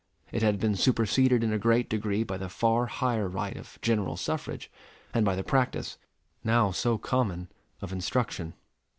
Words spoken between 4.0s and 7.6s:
suffrage, and by the practice, now so common,